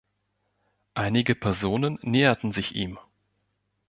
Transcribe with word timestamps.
Einige 0.95 1.35
Personen 1.35 1.99
näherten 2.01 2.51
sich 2.51 2.73
ihm. 2.73 2.97